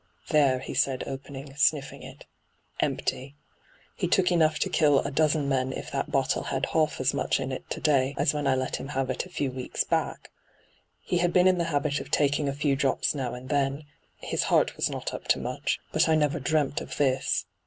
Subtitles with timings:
[0.31, 2.25] 'There,' he said, opening, sniffing it
[2.89, 3.35] —'empty!
[3.95, 7.39] He took enough to kill a dozen men if that bottle had half as much
[7.39, 10.31] in it to day as when I let him have it a few weeks back!
[11.01, 13.83] He had been in the habit of taking a few drops now and then—
[14.31, 17.45] his heart was not up to much— but I never dreamt of this.